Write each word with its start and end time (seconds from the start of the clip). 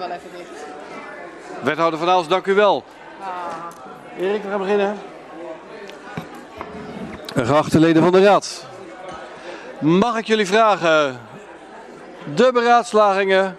Wel 0.00 0.10
even 0.10 0.30
dicht. 0.36 0.66
Wethouder 1.62 1.98
Van 1.98 2.08
Aals, 2.08 2.28
dank 2.28 2.46
u 2.46 2.54
wel. 2.54 2.84
Erik, 4.18 4.42
we 4.42 4.48
gaan 4.48 4.58
beginnen. 4.58 4.98
Geachte 7.34 7.80
leden 7.80 8.02
van 8.02 8.12
de 8.12 8.22
Raad. 8.22 8.66
Mag 9.78 10.18
ik 10.18 10.26
jullie 10.26 10.46
vragen 10.46 11.20
de 12.34 12.50
beraadslagingen 12.52 13.58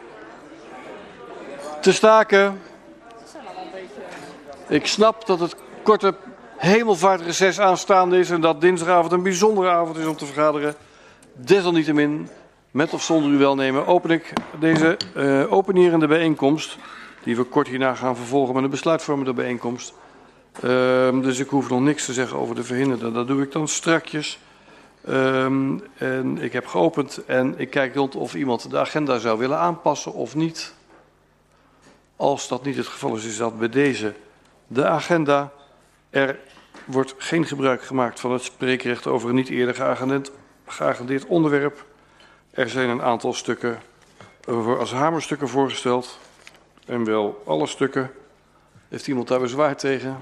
te 1.81 1.93
staken? 1.93 2.61
Ik 4.67 4.87
snap 4.87 5.25
dat 5.25 5.39
het 5.39 5.55
korte 5.83 6.15
hemelvaartreces 6.57 7.59
aanstaande 7.59 8.19
is 8.19 8.29
en 8.29 8.41
dat 8.41 8.61
dinsdagavond 8.61 9.11
een 9.11 9.23
bijzondere 9.23 9.69
avond 9.69 9.97
is 9.97 10.05
om 10.05 10.17
te 10.17 10.25
vergaderen. 10.25 10.75
Desalniettemin, 11.33 12.29
met 12.71 12.93
of 12.93 13.03
zonder 13.03 13.31
uw 13.31 13.37
welnemen, 13.37 13.87
open 13.87 14.09
ik 14.09 14.33
deze 14.59 14.97
uh, 15.17 15.53
openierende 15.53 16.07
bijeenkomst, 16.07 16.77
die 17.23 17.35
we 17.35 17.43
kort 17.43 17.67
hierna 17.67 17.95
gaan 17.95 18.15
vervolgen 18.15 18.53
met 18.53 18.63
een 18.63 18.69
besluitvormende 18.69 19.33
bijeenkomst. 19.33 19.93
Uh, 20.63 21.21
dus 21.21 21.39
ik 21.39 21.49
hoef 21.49 21.69
nog 21.69 21.81
niks 21.81 22.05
te 22.05 22.13
zeggen 22.13 22.37
over 22.37 22.55
de 22.55 22.63
verhinderde. 22.63 23.11
Dat 23.11 23.27
doe 23.27 23.41
ik 23.41 23.51
dan 23.51 23.67
strakjes. 23.67 24.39
Um, 25.09 25.83
en 25.97 26.37
ik 26.37 26.53
heb 26.53 26.65
geopend 26.65 27.25
en 27.25 27.53
ik 27.57 27.69
kijk 27.69 27.95
rond 27.95 28.15
of 28.15 28.35
iemand 28.35 28.69
de 28.69 28.77
agenda 28.77 29.19
zou 29.19 29.39
willen 29.39 29.57
aanpassen 29.57 30.13
of 30.13 30.35
niet. 30.35 30.73
Als 32.15 32.47
dat 32.47 32.63
niet 32.63 32.75
het 32.75 32.87
geval 32.87 33.15
is, 33.15 33.25
is 33.25 33.37
dat 33.37 33.59
bij 33.59 33.69
deze 33.69 34.13
de 34.67 34.85
agenda. 34.85 35.51
Er 36.09 36.39
wordt 36.85 37.15
geen 37.17 37.45
gebruik 37.45 37.83
gemaakt 37.83 38.19
van 38.19 38.31
het 38.31 38.43
spreekrecht 38.43 39.07
over 39.07 39.29
een 39.29 39.35
niet 39.35 39.49
eerder 39.49 39.75
geagendeerd 40.65 41.25
onderwerp. 41.25 41.85
Er 42.51 42.69
zijn 42.69 42.89
een 42.89 43.01
aantal 43.01 43.33
stukken 43.33 43.81
als 44.79 44.91
hamerstukken 44.91 45.47
voorgesteld. 45.47 46.19
En 46.85 47.03
wel 47.03 47.41
alle 47.45 47.67
stukken. 47.67 48.11
Heeft 48.89 49.07
iemand 49.07 49.27
daar 49.27 49.39
bezwaar 49.39 49.77
tegen? 49.77 50.17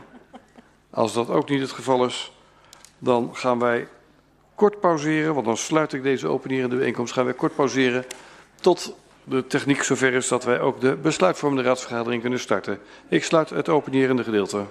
Als 0.90 1.14
dat 1.14 1.30
ook 1.30 1.50
niet 1.50 1.62
het 1.62 1.72
geval 1.72 2.06
is, 2.06 2.32
dan 2.98 3.30
gaan 3.34 3.60
wij 3.60 3.88
kort 4.56 4.80
pauzeren. 4.80 5.34
Want 5.34 5.46
dan 5.46 5.58
sluit 5.58 5.94
ik 5.94 6.04
deze 6.04 6.28
openierende 6.28 6.76
bijeenkomst. 6.76 7.14
Gaan 7.14 7.26
wij 7.26 7.34
kort 7.34 7.56
pauzeren 7.56 8.06
tot 8.62 8.96
de 9.24 9.48
techniek 9.48 9.84
zover 9.84 10.14
is 10.14 10.28
dat 10.28 10.44
wij 10.44 10.60
ook 10.60 10.82
de 10.82 10.96
besluitvormende 10.96 11.64
raadsvergadering 11.64 12.22
kunnen 12.22 12.40
starten. 12.40 12.80
Ik 13.08 13.24
sluit 13.24 13.50
het 13.50 13.70
openierende 13.70 14.24
gedeelte. 14.24 14.66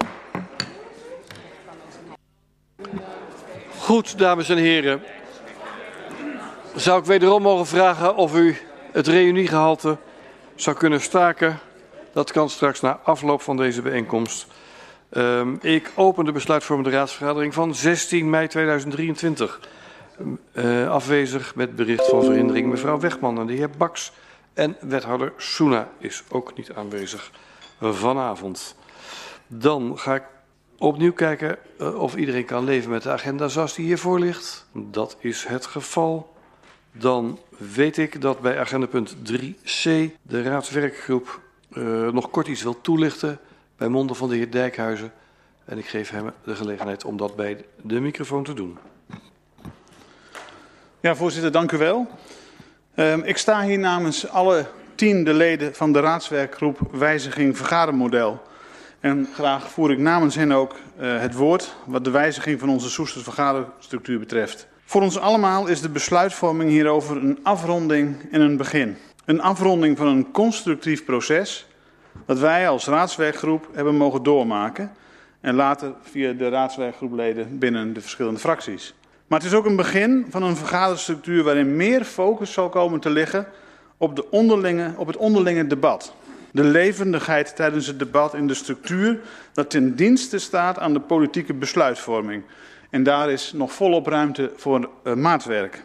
Goed, 3.78 4.18
dames 4.18 4.48
en 4.48 4.56
heren. 4.56 5.02
Zou 6.78 7.00
ik 7.00 7.04
wederom 7.04 7.42
mogen 7.42 7.66
vragen 7.66 8.16
of 8.16 8.36
u 8.36 8.56
het 8.92 9.06
reuniegehalte 9.06 9.96
zou 10.54 10.76
kunnen 10.76 11.00
staken? 11.00 11.58
Dat 12.12 12.32
kan 12.32 12.50
straks 12.50 12.80
na 12.80 13.00
afloop 13.04 13.42
van 13.42 13.56
deze 13.56 13.82
bijeenkomst. 13.82 14.46
Um, 15.10 15.58
ik 15.60 15.92
open 15.94 16.24
de 16.24 16.32
besluitvormende 16.32 16.90
raadsvergadering 16.90 17.54
van 17.54 17.74
16 17.74 18.30
mei 18.30 18.48
2023. 18.48 19.60
Uh, 20.52 20.90
afwezig 20.90 21.54
met 21.54 21.76
bericht 21.76 22.08
van 22.08 22.24
verhindering 22.24 22.70
mevrouw 22.70 22.98
Wegman 22.98 23.38
en 23.38 23.46
de 23.46 23.52
heer 23.52 23.70
Baks. 23.70 24.12
En 24.54 24.76
wethouder 24.80 25.32
Soena 25.36 25.88
is 25.98 26.22
ook 26.28 26.56
niet 26.56 26.72
aanwezig 26.72 27.30
vanavond. 27.80 28.76
Dan 29.46 29.98
ga 29.98 30.14
ik 30.14 30.24
opnieuw 30.78 31.12
kijken 31.12 31.58
uh, 31.80 32.00
of 32.02 32.16
iedereen 32.16 32.44
kan 32.44 32.64
leven 32.64 32.90
met 32.90 33.02
de 33.02 33.10
agenda 33.10 33.48
zoals 33.48 33.74
die 33.74 33.86
hiervoor 33.86 34.18
ligt. 34.18 34.66
Dat 34.72 35.16
is 35.20 35.44
het 35.44 35.66
geval. 35.66 36.36
Dan 36.92 37.38
weet 37.74 37.98
ik 37.98 38.20
dat 38.20 38.40
bij 38.40 38.60
agendapunt 38.60 39.16
3c 39.32 39.82
de 40.22 40.42
raadswerkgroep 40.42 41.40
uh, 41.72 42.08
nog 42.08 42.30
kort 42.30 42.46
iets 42.46 42.62
wil 42.62 42.80
toelichten 42.80 43.38
bij 43.76 43.88
monden 43.88 44.16
van 44.16 44.28
de 44.28 44.36
heer 44.36 44.50
Dijkhuizen. 44.50 45.12
En 45.64 45.78
ik 45.78 45.86
geef 45.86 46.10
hem 46.10 46.30
de 46.44 46.56
gelegenheid 46.56 47.04
om 47.04 47.16
dat 47.16 47.36
bij 47.36 47.64
de 47.82 48.00
microfoon 48.00 48.44
te 48.44 48.54
doen. 48.54 48.78
Ja, 51.00 51.16
voorzitter, 51.16 51.52
dank 51.52 51.72
u 51.72 51.76
wel. 51.76 52.06
Um, 52.94 53.22
ik 53.22 53.36
sta 53.36 53.62
hier 53.62 53.78
namens 53.78 54.28
alle 54.28 54.66
tien 54.94 55.24
de 55.24 55.34
leden 55.34 55.74
van 55.74 55.92
de 55.92 56.00
raadswerkgroep 56.00 56.78
Wijziging 56.90 57.56
Vergadermodel. 57.56 58.42
En 59.00 59.28
graag 59.34 59.70
voer 59.70 59.90
ik 59.90 59.98
namens 59.98 60.34
hen 60.34 60.52
ook 60.52 60.74
uh, 61.00 61.20
het 61.20 61.34
woord 61.34 61.74
wat 61.84 62.04
de 62.04 62.10
wijziging 62.10 62.60
van 62.60 62.68
onze 62.68 62.90
Soesters 62.90 63.24
vergaderstructuur 63.24 64.18
betreft. 64.18 64.68
Voor 64.88 65.02
ons 65.02 65.18
allemaal 65.18 65.66
is 65.66 65.80
de 65.80 65.88
besluitvorming 65.88 66.70
hierover 66.70 67.16
een 67.16 67.38
afronding 67.42 68.16
en 68.30 68.40
een 68.40 68.56
begin. 68.56 68.96
Een 69.24 69.40
afronding 69.40 69.96
van 69.96 70.06
een 70.06 70.30
constructief 70.30 71.04
proces 71.04 71.66
dat 72.26 72.38
wij 72.38 72.68
als 72.68 72.86
raadswerkgroep 72.86 73.68
hebben 73.72 73.96
mogen 73.96 74.22
doormaken. 74.22 74.92
En 75.40 75.54
later 75.54 75.92
via 76.02 76.32
de 76.32 76.48
raadswerkgroepleden 76.48 77.58
binnen 77.58 77.92
de 77.92 78.00
verschillende 78.00 78.40
fracties. 78.40 78.94
Maar 79.26 79.38
het 79.38 79.48
is 79.48 79.54
ook 79.54 79.64
een 79.64 79.76
begin 79.76 80.26
van 80.30 80.42
een 80.42 80.56
vergaderstructuur 80.56 81.42
waarin 81.42 81.76
meer 81.76 82.04
focus 82.04 82.52
zal 82.52 82.68
komen 82.68 83.00
te 83.00 83.10
liggen 83.10 83.46
op, 83.96 84.16
de 84.16 84.30
onderlinge, 84.30 84.92
op 84.96 85.06
het 85.06 85.16
onderlinge 85.16 85.66
debat. 85.66 86.12
De 86.52 86.64
levendigheid 86.64 87.56
tijdens 87.56 87.86
het 87.86 87.98
debat 87.98 88.34
in 88.34 88.46
de 88.46 88.54
structuur 88.54 89.20
dat 89.52 89.70
ten 89.70 89.96
dienste 89.96 90.38
staat 90.38 90.78
aan 90.78 90.92
de 90.92 91.00
politieke 91.00 91.54
besluitvorming. 91.54 92.42
En 92.90 93.02
daar 93.02 93.30
is 93.30 93.52
nog 93.52 93.72
volop 93.72 94.06
ruimte 94.06 94.52
voor 94.56 94.90
uh, 95.04 95.14
maatwerk. 95.14 95.82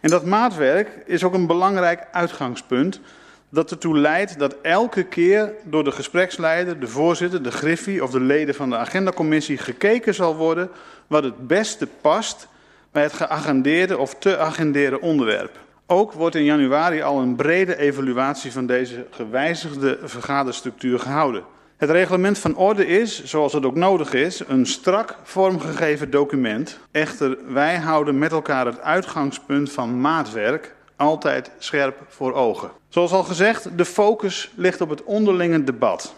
En 0.00 0.10
dat 0.10 0.24
maatwerk 0.24 1.02
is 1.06 1.24
ook 1.24 1.34
een 1.34 1.46
belangrijk 1.46 2.06
uitgangspunt 2.12 3.00
dat 3.48 3.70
ertoe 3.70 3.98
leidt 3.98 4.38
dat 4.38 4.56
elke 4.62 5.02
keer 5.02 5.52
door 5.64 5.84
de 5.84 5.92
gespreksleider, 5.92 6.80
de 6.80 6.88
voorzitter, 6.88 7.42
de 7.42 7.50
griffie 7.50 8.02
of 8.02 8.10
de 8.10 8.20
leden 8.20 8.54
van 8.54 8.70
de 8.70 8.76
agendacommissie 8.76 9.58
gekeken 9.58 10.14
zal 10.14 10.36
worden 10.36 10.70
wat 11.06 11.24
het 11.24 11.46
beste 11.46 11.86
past 12.00 12.48
bij 12.92 13.02
het 13.02 13.12
geagendeerde 13.12 13.98
of 13.98 14.14
te 14.14 14.38
agenderen 14.38 15.00
onderwerp. 15.00 15.58
Ook 15.86 16.12
wordt 16.12 16.34
in 16.36 16.44
januari 16.44 17.02
al 17.02 17.20
een 17.20 17.36
brede 17.36 17.76
evaluatie 17.76 18.52
van 18.52 18.66
deze 18.66 19.06
gewijzigde 19.10 19.98
vergaderstructuur 20.02 20.98
gehouden. 20.98 21.44
Het 21.76 21.90
reglement 21.90 22.38
van 22.38 22.56
orde 22.56 22.86
is, 22.86 23.24
zoals 23.24 23.52
het 23.52 23.64
ook 23.64 23.74
nodig 23.74 24.12
is, 24.12 24.42
een 24.46 24.66
strak 24.66 25.16
vormgegeven 25.22 26.10
document. 26.10 26.78
Echter, 26.90 27.38
wij 27.48 27.76
houden 27.78 28.18
met 28.18 28.32
elkaar 28.32 28.66
het 28.66 28.80
uitgangspunt 28.80 29.72
van 29.72 30.00
maatwerk 30.00 30.74
altijd 30.96 31.50
scherp 31.58 31.96
voor 32.08 32.32
ogen. 32.32 32.70
Zoals 32.88 33.12
al 33.12 33.22
gezegd, 33.22 33.78
de 33.78 33.84
focus 33.84 34.52
ligt 34.54 34.80
op 34.80 34.90
het 34.90 35.02
onderlinge 35.04 35.64
debat. 35.64 36.14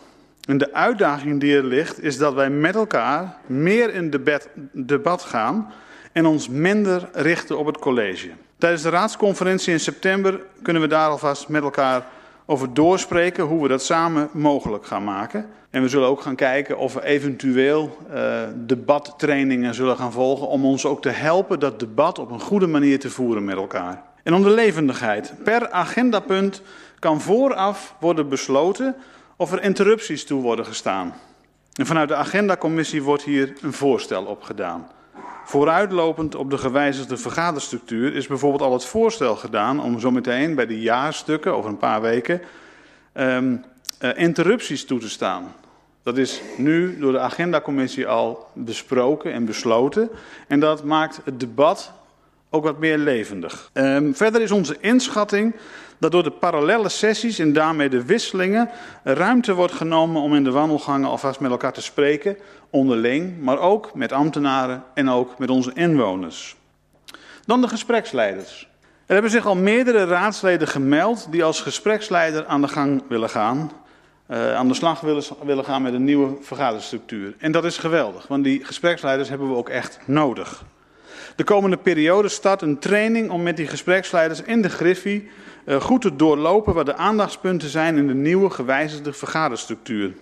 En 0.49 0.59
de 0.59 0.73
uitdaging 0.73 1.41
die 1.41 1.57
er 1.57 1.65
ligt, 1.65 2.03
is 2.03 2.19
dat 2.19 2.35
wij 2.35 2.51
met 2.51 2.75
elkaar 2.75 3.37
meer 3.47 3.95
in 3.95 4.11
debat, 4.11 4.49
debat 4.73 5.23
gaan 5.23 5.73
en 6.13 6.27
ons 6.27 6.49
minder 6.49 7.09
richten 7.13 7.59
op 7.59 7.67
het 7.67 7.79
college. 7.79 8.29
Tijdens 8.59 8.83
de 8.83 8.89
raadsconferentie 8.89 9.73
in 9.73 9.81
september 9.81 10.41
kunnen 10.63 10.83
we 10.83 10.89
daar 10.89 11.09
alvast 11.09 11.49
met 11.49 11.63
elkaar 11.63 12.07
over 12.47 12.75
doorspreken 12.75 13.45
hoe 13.45 13.63
we 13.63 13.69
dat 13.69 13.83
samen 13.83 14.29
mogelijk 14.33 14.87
gaan 14.87 15.05
maken. 15.05 15.47
En 15.71 15.83
we 15.83 15.89
zullen 15.89 16.09
ook 16.09 16.21
gaan 16.21 16.37
kijken 16.37 16.79
of 16.79 16.95
we 16.95 17.05
eventueel 17.05 17.99
uh, 18.15 18.43
debattrainingen 18.55 19.75
zullen 19.75 19.97
gaan 19.97 20.13
volgen 20.13 20.49
om 20.49 20.65
ons 20.65 20.87
ook 20.87 21.03
te 21.03 21.09
helpen 21.09 21.61
dat 21.61 21.81
debat 21.81 22.19
op 22.19 22.31
een 22.31 22.41
goede 22.41 22.67
manier 22.67 22.99
te 22.99 23.11
voeren 23.11 23.45
met 23.45 23.57
elkaar. 23.57 24.03
En 24.23 24.35
om 24.35 24.43
de 24.43 24.51
levendigheid. 24.51 25.35
Per 25.45 25.71
agendapunt 25.71 26.63
kan 26.99 27.21
vooraf 27.21 27.95
worden 28.01 28.29
besloten 28.29 28.97
of 29.37 29.53
er 29.53 29.63
interrupties 29.63 30.25
toe 30.25 30.43
worden 30.43 30.67
gestaan. 30.67 31.15
En 31.73 31.87
vanuit 31.87 32.09
de 32.09 32.15
agendacommissie 32.15 33.03
wordt 33.03 33.23
hier 33.23 33.53
een 33.63 33.73
voorstel 33.73 34.25
op 34.25 34.43
gedaan. 34.43 34.91
Vooruitlopend 35.45 36.35
op 36.35 36.51
de 36.51 36.59
gewijzigde 36.59 37.17
vergaderstructuur 37.17 38.15
is 38.15 38.27
bijvoorbeeld 38.27 38.63
al 38.63 38.73
het 38.73 38.85
voorstel 38.85 39.37
gedaan 39.37 39.83
om 39.83 40.01
zometeen 40.01 40.55
bij 40.55 40.67
de 40.67 40.81
jaarstukken 40.81 41.55
over 41.55 41.71
een 41.71 41.79
paar 41.79 42.01
weken 42.01 42.41
um, 43.15 43.65
uh, 44.01 44.11
interrupties 44.19 44.85
toe 44.85 44.99
te 44.99 45.09
staan. 45.09 45.55
Dat 46.03 46.17
is 46.17 46.41
nu 46.57 46.99
door 46.99 47.13
de 47.13 47.19
agendacommissie 47.19 48.07
al 48.07 48.47
besproken 48.53 49.33
en 49.33 49.45
besloten. 49.45 50.11
En 50.49 50.61
dat 50.61 50.85
maakt 50.85 51.21
het 51.25 51.41
debat 51.41 51.93
ook 52.51 52.65
wat 52.65 52.79
meer 52.79 52.99
levendig. 52.99 53.71
Um, 53.73 54.15
verder 54.15 54.43
is 54.43 54.51
onze 54.51 54.77
inschatting 54.81 55.55
dat 55.99 56.13
door 56.13 56.23
de 56.23 56.31
parallelle 56.31 56.89
sessies 56.89 57.39
en 57.39 57.53
daarmee 57.53 57.89
de 57.89 58.05
wisselingen 58.05 58.71
ruimte 59.03 59.55
wordt 59.55 59.73
genomen 59.73 60.23
om 60.23 60.35
in 60.35 60.45
de 60.45 60.51
wandelgangen 60.51 61.09
alvast 61.09 61.41
met 61.41 61.51
elkaar 61.51 61.73
te 61.73 61.83
spreken, 61.83 62.37
onderling, 62.71 63.43
maar 63.43 63.59
ook 63.59 63.95
met 63.95 64.13
ambtenaren 64.13 64.85
en 64.95 65.09
ook 65.11 65.39
met 65.39 65.51
onze 65.51 65.71
inwoners. 65.75 66.57
Dan 67.45 67.61
de 67.61 67.69
gespreksleiders. 67.69 68.69
Er 69.07 69.13
hebben 69.13 69.31
zich 69.31 69.47
al 69.47 69.57
meerdere 69.57 70.05
raadsleden 70.05 70.69
gemeld 70.69 71.27
die 71.31 71.45
als 71.45 71.61
gespreksleider 71.61 72.47
aan 72.47 72.61
de 72.61 72.69
gang 72.69 73.03
willen 73.09 73.31
gaan. 73.31 73.73
Uh, 74.31 74.55
aan 74.55 74.69
de 74.69 74.75
slag 74.75 75.01
willen 75.45 75.65
gaan 75.65 75.83
met 75.83 75.93
een 75.93 76.05
nieuwe 76.05 76.37
vergaderstructuur. 76.41 77.35
En 77.39 77.53
dat 77.53 77.65
is 77.65 77.79
geweldig, 77.79 78.27
want 78.27 78.45
die 78.45 78.65
gespreksleiders 78.65 79.29
hebben 79.29 79.49
we 79.49 79.55
ook 79.55 79.69
echt 79.69 79.99
nodig. 80.05 80.65
De 81.37 81.45
komende 81.45 81.77
periode 81.77 82.29
start 82.29 82.63
een 82.63 82.79
training 82.79 83.31
om 83.31 83.43
met 83.43 83.57
die 83.57 83.67
gespreksleiders 83.67 84.43
in 84.43 84.63
de 84.63 84.69
Griffie 84.69 85.29
uh, 85.65 85.81
goed 85.81 86.01
te 86.03 86.17
doorlopen 86.17 86.75
wat 86.75 86.87
de 86.87 86.97
aandachtspunten 86.97 87.69
zijn 87.69 87.97
in 87.97 88.07
de 88.07 88.15
nieuwe 88.15 88.51
gewijzigde 88.51 89.13
vergaderstructuur. 89.13 90.15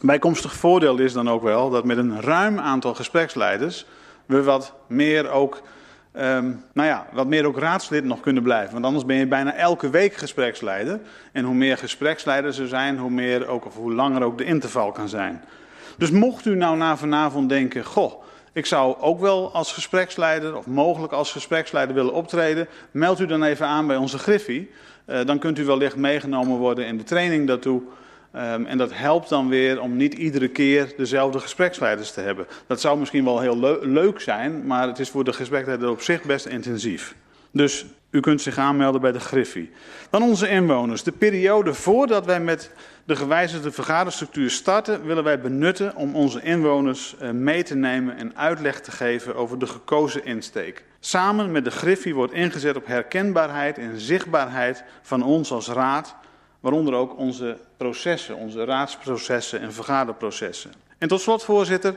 Bijkomstig 0.00 0.54
voordeel 0.54 0.98
is 0.98 1.12
dan 1.12 1.30
ook 1.30 1.42
wel 1.42 1.70
dat 1.70 1.84
met 1.84 1.96
een 1.96 2.20
ruim 2.20 2.58
aantal 2.58 2.94
gespreksleiders 2.94 3.86
we 4.26 4.42
wat 4.42 4.74
meer 4.86 5.30
ook, 5.30 5.62
um, 6.16 6.64
nou 6.72 6.88
ja, 6.88 7.06
wat 7.12 7.26
meer 7.26 7.44
ook 7.46 7.58
raadslid 7.58 8.04
nog 8.04 8.20
kunnen 8.20 8.42
blijven. 8.42 8.72
Want 8.72 8.84
anders 8.84 9.04
ben 9.04 9.16
je 9.16 9.26
bijna 9.26 9.54
elke 9.54 9.90
week 9.90 10.14
gespreksleider. 10.14 11.00
En 11.32 11.44
hoe 11.44 11.54
meer 11.54 11.78
gespreksleiders 11.78 12.58
er 12.58 12.68
zijn, 12.68 12.98
hoe 12.98 13.10
meer 13.10 13.46
ook 13.46 13.66
of 13.66 13.74
hoe 13.74 13.94
langer 13.94 14.22
ook 14.22 14.38
de 14.38 14.44
interval 14.44 14.92
kan 14.92 15.08
zijn. 15.08 15.44
Dus 15.98 16.10
mocht 16.10 16.46
u 16.46 16.54
nou 16.54 16.76
na 16.76 16.96
vanavond 16.96 17.48
denken, 17.48 17.84
goh, 17.84 18.22
ik 18.52 18.66
zou 18.66 18.96
ook 19.00 19.20
wel 19.20 19.52
als 19.52 19.72
gespreksleider 19.72 20.56
of 20.56 20.66
mogelijk 20.66 21.12
als 21.12 21.32
gespreksleider 21.32 21.94
willen 21.94 22.12
optreden, 22.12 22.68
meld 22.90 23.20
u 23.20 23.26
dan 23.26 23.42
even 23.42 23.66
aan 23.66 23.86
bij 23.86 23.96
onze 23.96 24.18
Griffie. 24.18 24.70
Uh, 25.06 25.24
dan 25.24 25.38
kunt 25.38 25.58
u 25.58 25.64
wellicht 25.64 25.96
meegenomen 25.96 26.58
worden 26.58 26.86
in 26.86 26.96
de 26.96 27.04
training 27.04 27.46
daartoe. 27.46 27.82
Um, 28.36 28.66
en 28.66 28.78
dat 28.78 28.90
helpt 28.94 29.28
dan 29.28 29.48
weer 29.48 29.80
om 29.80 29.96
niet 29.96 30.14
iedere 30.14 30.48
keer 30.48 30.92
dezelfde 30.96 31.38
gespreksleiders 31.38 32.12
te 32.12 32.20
hebben. 32.20 32.46
Dat 32.66 32.80
zou 32.80 32.98
misschien 32.98 33.24
wel 33.24 33.40
heel 33.40 33.58
le 33.58 33.78
leuk 33.82 34.20
zijn, 34.20 34.66
maar 34.66 34.86
het 34.86 34.98
is 34.98 35.10
voor 35.10 35.24
de 35.24 35.32
gespreksleider 35.32 35.90
op 35.90 36.00
zich 36.00 36.22
best 36.22 36.46
intensief. 36.46 37.14
Dus 37.50 37.86
u 38.10 38.20
kunt 38.20 38.40
zich 38.40 38.58
aanmelden 38.58 39.00
bij 39.00 39.12
de 39.12 39.20
Griffie. 39.20 39.70
Dan 40.10 40.22
onze 40.22 40.48
inwoners. 40.48 41.02
De 41.02 41.12
periode 41.12 41.74
voordat 41.74 42.24
wij 42.24 42.40
met 42.40 42.70
de 43.04 43.16
gewijzigde 43.16 43.70
vergaderstructuur 43.70 44.50
starten, 44.50 45.06
willen 45.06 45.24
wij 45.24 45.40
benutten 45.40 45.96
om 45.96 46.16
onze 46.16 46.42
inwoners 46.42 47.14
uh, 47.22 47.30
mee 47.30 47.62
te 47.62 47.74
nemen 47.74 48.16
en 48.16 48.36
uitleg 48.36 48.80
te 48.80 48.90
geven 48.90 49.34
over 49.34 49.58
de 49.58 49.66
gekozen 49.66 50.24
insteek. 50.24 50.84
Samen 51.00 51.52
met 51.52 51.64
de 51.64 51.70
Griffie 51.70 52.14
wordt 52.14 52.32
ingezet 52.32 52.76
op 52.76 52.86
herkenbaarheid 52.86 53.78
en 53.78 54.00
zichtbaarheid 54.00 54.84
van 55.02 55.22
ons 55.22 55.52
als 55.52 55.68
raad 55.68 56.14
waaronder 56.60 56.94
ook 56.94 57.18
onze 57.18 57.58
processen, 57.76 58.36
onze 58.36 58.64
raadsprocessen 58.64 59.60
en 59.60 59.72
vergaderprocessen. 59.72 60.70
En 60.98 61.08
tot 61.08 61.20
slot, 61.20 61.44
voorzitter, 61.44 61.96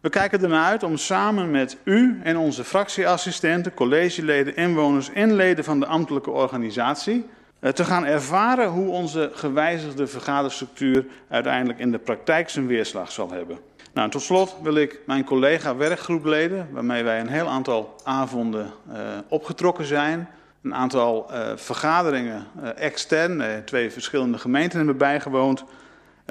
we 0.00 0.08
kijken 0.08 0.42
ernaar 0.42 0.64
uit 0.64 0.82
om 0.82 0.96
samen 0.96 1.50
met 1.50 1.76
u 1.84 2.20
en 2.22 2.36
onze 2.36 2.64
fractieassistenten, 2.64 3.74
collegeleden, 3.74 4.56
inwoners 4.56 5.12
en 5.12 5.32
leden 5.32 5.64
van 5.64 5.80
de 5.80 5.86
ambtelijke 5.86 6.30
organisatie 6.30 7.26
eh, 7.58 7.72
te 7.72 7.84
gaan 7.84 8.04
ervaren 8.04 8.68
hoe 8.68 8.88
onze 8.88 9.30
gewijzigde 9.32 10.06
vergaderstructuur 10.06 11.06
uiteindelijk 11.28 11.78
in 11.78 11.90
de 11.90 11.98
praktijk 11.98 12.48
zijn 12.48 12.66
weerslag 12.66 13.12
zal 13.12 13.30
hebben. 13.30 13.58
Nou, 13.94 14.10
tot 14.10 14.22
slot 14.22 14.56
wil 14.62 14.74
ik 14.74 15.00
mijn 15.06 15.24
collega 15.24 15.76
werkgroepleden, 15.76 16.68
waarmee 16.70 17.02
wij 17.02 17.20
een 17.20 17.28
heel 17.28 17.48
aantal 17.48 17.96
avonden 18.04 18.70
uh, 18.88 18.96
opgetrokken 19.28 19.84
zijn, 19.84 20.28
een 20.62 20.74
aantal 20.74 21.26
uh, 21.30 21.52
vergaderingen 21.56 22.46
uh, 22.62 22.68
extern, 22.76 23.64
twee 23.64 23.90
verschillende 23.90 24.38
gemeenten 24.38 24.78
hebben 24.78 24.96
bijgewoond. 24.96 25.64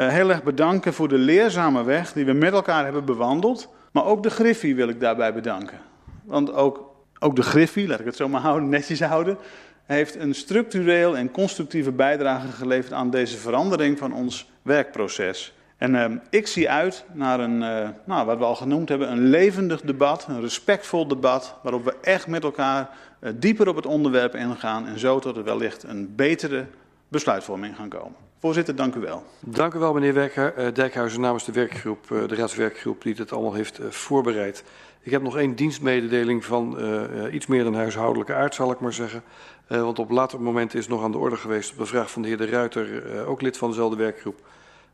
Heel 0.08 0.30
erg 0.30 0.44
bedanken 0.44 0.94
voor 0.94 1.08
de 1.08 1.18
leerzame 1.18 1.84
weg 1.84 2.14
die 2.14 2.26
we 2.26 2.34
met 2.34 2.54
elkaar 2.54 2.84
hebben 2.84 3.06
bewandeld. 3.06 3.70
Maar 3.92 4.06
ook 4.06 4.24
de 4.24 4.30
Griffie 4.30 4.76
wil 4.76 4.90
ik 4.90 5.00
daarbij 5.00 5.34
bedanken. 5.34 5.80
Want 6.24 6.54
ook, 6.54 6.96
ook 7.20 7.36
de 7.36 7.42
Griffie, 7.42 7.88
laat 7.88 8.00
ik 8.00 8.06
het 8.06 8.16
zo 8.16 8.28
maar 8.28 8.42
houden, 8.42 8.70
netjes 8.70 9.02
houden, 9.02 9.38
heeft 9.86 10.16
een 10.16 10.36
structureel 10.36 11.18
en 11.18 11.32
constructieve 11.32 11.92
bijdrage 11.92 12.48
geleverd 12.48 12.94
aan 12.94 13.10
deze 13.10 13.38
verandering 13.38 13.98
van 13.98 14.14
ons 14.14 14.52
werkproces. 14.62 15.54
En 15.78 15.94
uh, 15.94 16.06
ik 16.30 16.48
zie 16.48 16.70
uit 16.70 17.06
naar 17.14 17.40
een, 17.40 17.62
uh, 17.62 17.90
nou, 18.06 18.26
wat 18.26 18.38
we 18.38 18.44
al 18.44 18.56
genoemd 18.56 18.90
hebben, 18.90 19.12
een 19.12 19.30
levendig 19.30 19.82
debat, 19.82 20.26
een 20.28 20.42
respectvol 20.42 21.08
debat, 21.08 21.56
waarop 21.64 21.86
we 21.86 21.96
echt 22.02 22.28
met 22.28 22.44
elkaar 22.44 22.90
uh, 23.22 23.30
dieper 23.36 23.68
op 23.68 23.76
het 23.76 23.86
onderwerp 23.86 24.36
ingaan 24.36 24.88
en 24.88 25.00
zo 25.00 25.20
tot 25.20 25.38
er 25.38 25.44
wellicht 25.44 25.84
een 25.84 26.16
betere 26.16 26.66
besluitvorming 27.10 27.76
gaan 27.76 27.90
komen. 27.90 28.16
Voorzitter, 28.40 28.76
dank 28.76 28.96
u 28.96 29.00
wel. 29.00 29.24
Dank 29.40 29.74
u 29.74 29.80
wel, 29.80 29.94
meneer 29.94 30.14
Werker, 30.14 30.74
Dijkhuizen 30.74 31.22
namens 31.22 31.46
de 31.46 31.52
werkgroep, 31.52 32.08
de 32.08 32.36
raadswerkgroep 32.36 33.02
die 33.02 33.16
dit 33.16 33.32
allemaal 33.32 33.54
heeft 33.54 33.80
voorbereid. 33.90 34.64
Ik 35.02 35.12
heb 35.12 35.22
nog 35.22 35.38
één 35.38 35.56
dienstmededeling 35.56 36.46
van 36.46 36.78
iets 37.32 37.48
meer 37.48 37.64
dan 37.64 37.76
huishoudelijke 37.76 38.34
aard, 38.34 38.56
zal 38.56 38.72
ik 38.72 38.80
maar 38.80 38.94
zeggen. 38.94 39.24
want 39.68 40.00
op 40.00 40.10
later 40.10 40.42
moment 40.42 40.74
is 40.74 40.88
nog 40.88 41.04
aan 41.04 41.12
de 41.12 41.18
orde 41.18 41.36
geweest 41.36 41.72
op 41.72 41.78
de 41.78 41.86
vraag 41.86 42.12
van 42.12 42.22
de 42.22 42.28
heer 42.28 42.38
De 42.38 42.46
Ruiter, 42.46 43.26
ook 43.26 43.42
lid 43.42 43.58
van 43.58 43.70
dezelfde 43.70 43.98
werkgroep 43.98 44.42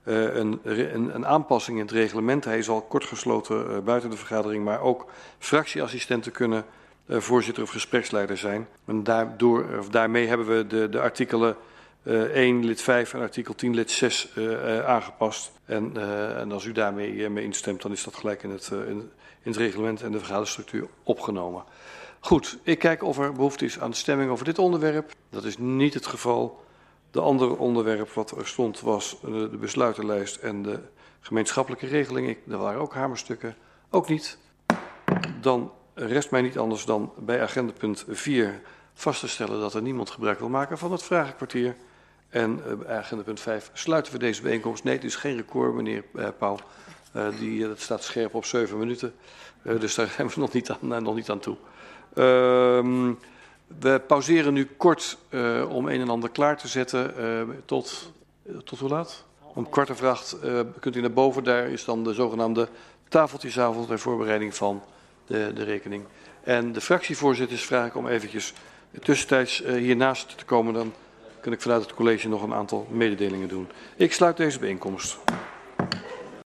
een, 0.04 0.60
een, 0.64 1.16
een, 1.16 1.26
aanpassing 1.26 1.78
in 1.78 1.84
het 1.84 1.94
reglement. 1.94 2.46
Hij 2.46 2.58
is 2.58 2.70
al 2.70 2.82
kort 2.82 3.06
gesloten 3.06 3.84
buiten 3.84 4.10
de 4.10 4.18
vergadering, 4.18 4.64
maar 4.64 4.82
ook 4.82 5.06
fractieassistenten 5.40 6.32
kunnen 6.32 6.66
voorzitter 7.08 7.64
of 7.64 7.70
gespreksleider 7.70 8.38
zijn. 8.38 8.68
En 8.86 9.04
daardoor, 9.04 9.66
of 9.80 9.90
daarmee 9.90 10.28
hebben 10.28 10.48
we 10.48 10.68
de, 10.68 10.90
de 10.90 11.02
artikelen 11.02 11.56
1 12.06 12.66
lid 12.66 12.82
5 12.82 13.14
en 13.14 13.20
artikel 13.20 13.56
10 13.56 13.76
lid 13.76 13.92
6 13.92 14.38
aangepast. 14.86 15.52
En, 15.66 15.92
en, 16.38 16.52
als 16.52 16.66
u 16.66 16.72
daarmee 16.72 17.30
mee 17.30 17.44
instemt, 17.44 17.82
dan 17.82 17.92
is 17.92 18.04
dat 18.04 18.16
gelijk 18.16 18.44
in 18.44 18.50
het, 18.50 18.68
in, 18.68 19.12
in 19.44 19.52
het 19.52 19.58
reglement 19.58 20.02
en 20.02 20.12
de 20.12 20.18
vergaderstructuur 20.18 20.88
opgenomen. 21.04 21.64
Goed, 22.26 22.58
ik 22.64 22.80
kijk 22.80 23.04
of 23.04 23.18
er 23.18 23.34
behoefte 23.34 23.66
is 23.66 23.80
aan 23.80 23.94
stemming 23.94 24.32
over 24.32 24.46
dit 24.46 24.60
onderwerp. 24.60 25.12
Dat 25.30 25.44
is 25.44 25.58
niet 25.58 25.94
het 25.94 26.06
geval. 26.06 26.64
De 27.12 27.22
andere 27.22 27.58
onderwerp 27.58 28.10
wat 28.10 28.32
er 28.32 28.48
stond 28.48 28.82
was 28.82 29.18
eh, 29.24 29.32
de 29.32 29.58
besluitenlijst 29.60 30.36
en 30.36 30.62
de 30.62 30.80
gemeenschappelijke 31.20 31.88
regeling. 31.88 32.38
Daar 32.44 32.60
waren 32.60 32.82
ook 32.82 32.94
hamerstukken. 32.94 33.56
Ook 33.90 34.10
niet. 34.10 34.38
Dan 35.42 35.72
rest 35.94 36.32
mij 36.32 36.42
niet 36.42 36.58
anders 36.58 36.86
dan 36.86 37.14
bij 37.18 37.42
agendapunt 37.42 38.06
4 38.08 38.62
vast 38.94 39.20
te 39.20 39.28
stellen 39.28 39.60
dat 39.60 39.74
er 39.74 39.82
niemand 39.82 40.10
gebruik 40.10 40.40
wil 40.40 40.50
maken 40.50 40.78
van 40.78 40.92
het 40.92 41.04
vragenkwartier. 41.04 41.76
En 42.30 42.62
uh, 42.68 42.74
bij 42.74 42.98
agendapunt 42.98 43.40
5 43.40 43.70
sluiten 43.74 44.14
we 44.14 44.20
deze 44.20 44.42
bijeenkomst. 44.42 44.84
Nee, 44.84 44.96
het 44.96 45.04
is 45.04 45.16
geen 45.16 45.36
record, 45.36 45.74
meneer 45.74 46.04
uh, 46.14 46.28
Pauw. 46.38 46.58
Uh, 47.16 47.28
die, 47.40 47.68
dat 47.68 47.80
staat 47.80 48.04
scherp 48.04 48.36
op 48.36 48.46
7 48.46 48.78
minuten. 48.78 49.14
dus 49.62 49.96
daar 49.96 50.08
zijn 50.16 50.28
we 50.28 50.40
nog 50.40 50.54
niet 50.54 50.70
aan, 50.70 51.04
nog 51.04 51.16
niet 51.16 51.30
aan 51.30 51.40
toe. 51.40 51.56
Ehm, 52.14 53.14
we 53.80 54.02
pauzeren 54.08 54.54
nu 54.54 54.66
kort 54.78 55.18
om 55.70 55.88
een 55.88 56.02
en 56.02 56.10
ander 56.10 56.30
klaar 56.30 56.58
te 56.58 56.68
zetten. 56.68 57.14
Tot, 57.66 58.12
tot 58.64 58.80
hoe 58.80 58.90
laat? 58.90 59.24
Om 59.54 59.70
kwart 59.70 59.92
over 59.92 60.08
acht 60.08 60.38
kunt 60.80 60.96
u 60.96 61.02
naar 61.02 61.12
boven. 61.12 61.44
Daar 61.44 61.68
is 61.68 61.86
dan 61.86 62.04
de 62.04 62.14
zogenaamde 62.14 62.68
tafeltjesavond 63.10 63.88
ter 63.88 64.00
voorbereiding 64.00 64.56
van 64.56 64.84
de, 65.26 65.52
de 65.56 65.64
rekening. 65.64 66.04
En 66.44 66.72
de 66.72 66.82
fractievoorzitters 66.82 67.66
vraag 67.66 67.88
ik 67.88 67.96
om 67.96 68.08
eventjes 68.08 68.54
tussentijds 69.04 69.64
hiernaast 69.66 70.38
te 70.38 70.46
komen. 70.46 70.74
Dan 70.74 70.94
kan 71.46 71.54
ik 71.54 71.62
vanuit 71.62 71.82
het 71.82 71.94
college 71.94 72.28
nog 72.28 72.44
een 72.44 72.54
aantal 72.54 72.88
mededelingen 72.90 73.48
doen. 73.48 73.68
Ik 73.96 74.14
sluit 74.14 74.38
deze 74.38 74.60
bijeenkomst. 74.60 75.18